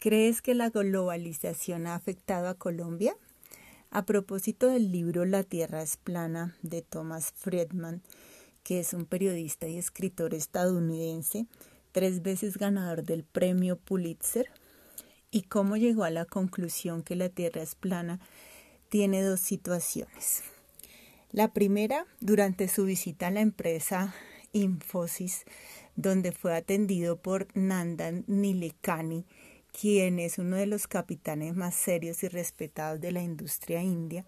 [0.00, 3.14] ¿Crees que la globalización ha afectado a Colombia?
[3.90, 8.00] A propósito del libro La Tierra es plana de Thomas Friedman,
[8.62, 11.44] que es un periodista y escritor estadounidense,
[11.92, 14.46] tres veces ganador del premio Pulitzer,
[15.30, 18.20] y cómo llegó a la conclusión que la Tierra es plana,
[18.88, 20.44] tiene dos situaciones.
[21.30, 24.14] La primera, durante su visita a la empresa
[24.52, 25.44] Infosys,
[25.94, 29.26] donde fue atendido por Nandan Nilekani,
[29.78, 34.24] quien es uno de los capitanes más serios y respetados de la industria india,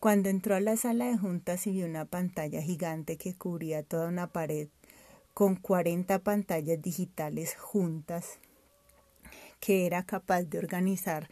[0.00, 4.08] cuando entró a la sala de juntas y vio una pantalla gigante que cubría toda
[4.08, 4.68] una pared
[5.32, 8.38] con 40 pantallas digitales juntas,
[9.60, 11.28] que era capaz de organizar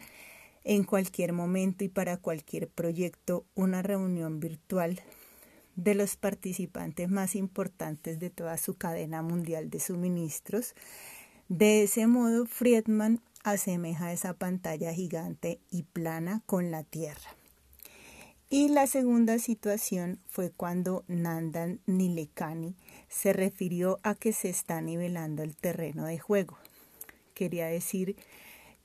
[0.63, 5.01] en cualquier momento y para cualquier proyecto una reunión virtual
[5.75, 10.73] de los participantes más importantes de toda su cadena mundial de suministros.
[11.49, 17.35] De ese modo, Friedman asemeja esa pantalla gigante y plana con la Tierra.
[18.49, 22.75] Y la segunda situación fue cuando Nandan Nilekani
[23.09, 26.57] se refirió a que se está nivelando el terreno de juego.
[27.33, 28.15] Quería decir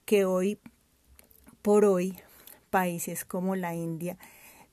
[0.07, 0.59] que hoy
[1.61, 2.19] por hoy
[2.71, 4.17] países como la India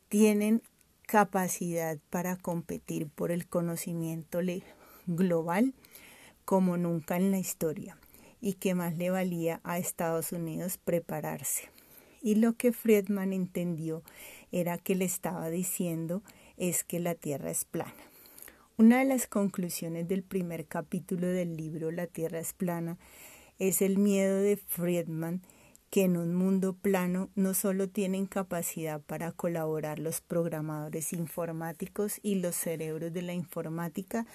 [0.08, 0.62] tienen
[1.02, 4.40] capacidad para competir por el conocimiento
[5.08, 5.74] global
[6.46, 7.98] como nunca en la historia
[8.46, 11.72] y que más le valía a Estados Unidos prepararse.
[12.22, 14.04] Y lo que Friedman entendió
[14.52, 16.22] era que le estaba diciendo
[16.56, 17.96] es que la Tierra es plana.
[18.78, 23.00] Una de las conclusiones del primer capítulo del libro La Tierra es plana
[23.58, 25.42] es el miedo de Friedman
[25.90, 32.36] que en un mundo plano no solo tienen capacidad para colaborar los programadores informáticos y
[32.36, 34.28] los cerebros de la informática,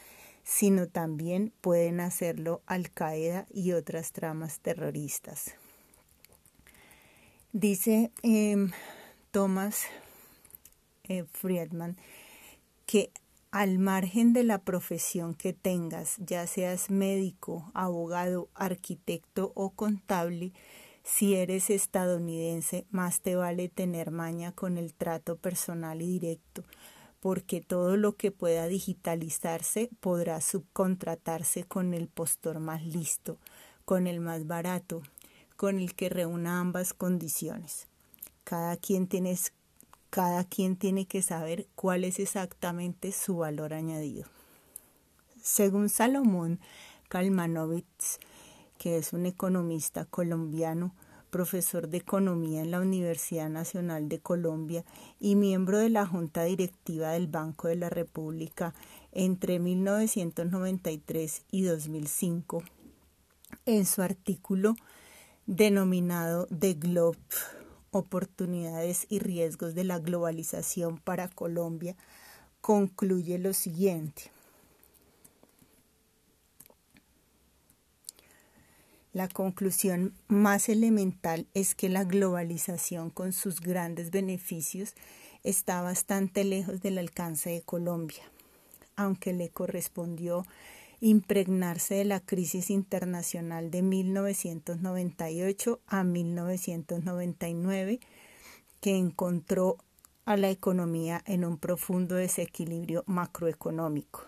[0.42, 5.54] sino también pueden hacerlo Al Qaeda y otras tramas terroristas.
[7.52, 8.70] Dice em,
[9.30, 9.84] Thomas
[11.04, 11.96] eh, Friedman
[12.86, 13.10] que
[13.50, 20.52] al margen de la profesión que tengas, ya seas médico, abogado, arquitecto o contable,
[21.02, 26.64] si eres estadounidense, más te vale tener maña con el trato personal y directo,
[27.20, 33.38] porque todo lo que pueda digitalizarse podrá subcontratarse con el postor más listo,
[33.84, 35.02] con el más barato,
[35.56, 37.86] con el que reúna ambas condiciones.
[38.44, 39.38] Cada quien tiene,
[40.08, 44.26] cada quien tiene que saber cuál es exactamente su valor añadido.
[45.42, 46.58] Según Salomón
[47.08, 48.18] Kalmanovitz,
[48.78, 50.94] que es un economista colombiano,
[51.30, 54.84] profesor de economía en la Universidad Nacional de Colombia
[55.18, 58.74] y miembro de la Junta Directiva del Banco de la República
[59.12, 62.62] entre 1993 y 2005.
[63.66, 64.74] En su artículo
[65.46, 67.18] denominado The Globe,
[67.90, 71.96] oportunidades y riesgos de la globalización para Colombia,
[72.60, 74.30] concluye lo siguiente.
[79.12, 84.94] La conclusión más elemental es que la globalización con sus grandes beneficios
[85.42, 88.22] está bastante lejos del alcance de Colombia,
[88.94, 90.46] aunque le correspondió
[91.00, 97.98] impregnarse de la crisis internacional de 1998 a 1999,
[98.80, 99.78] que encontró
[100.24, 104.24] a la economía en un profundo desequilibrio macroeconómico.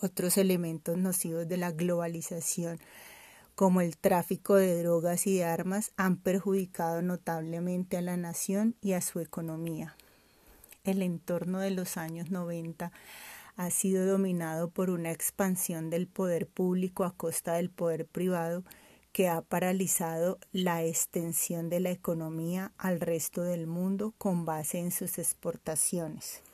[0.00, 2.78] Otros elementos nocivos de la globalización
[3.58, 8.92] como el tráfico de drogas y de armas, han perjudicado notablemente a la nación y
[8.92, 9.96] a su economía.
[10.84, 12.92] El entorno de los años 90
[13.56, 18.62] ha sido dominado por una expansión del poder público a costa del poder privado
[19.10, 24.92] que ha paralizado la extensión de la economía al resto del mundo con base en
[24.92, 26.44] sus exportaciones.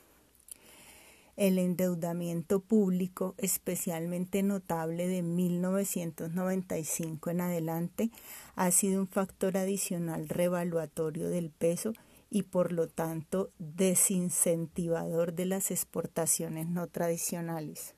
[1.37, 8.11] El endeudamiento público, especialmente notable de 1995 en adelante,
[8.55, 11.93] ha sido un factor adicional revaluatorio del peso
[12.31, 17.95] y por lo tanto desincentivador de las exportaciones no tradicionales.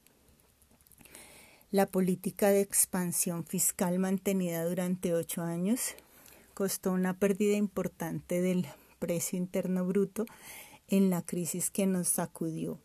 [1.71, 5.95] La política de expansión fiscal mantenida durante ocho años
[6.55, 8.67] costó una pérdida importante del
[8.99, 10.25] precio interno bruto
[10.89, 12.79] en la crisis que nos sacudió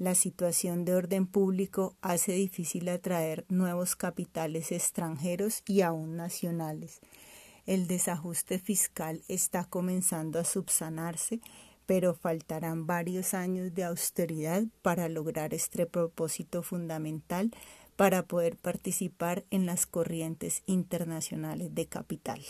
[0.00, 7.00] la situación de orden público hace difícil atraer nuevos capitales extranjeros y aún nacionales.
[7.66, 11.40] El desajuste fiscal está comenzando a subsanarse,
[11.84, 17.50] pero faltarán varios años de austeridad para lograr este propósito fundamental
[17.96, 22.40] para poder participar en las corrientes internacionales de capital.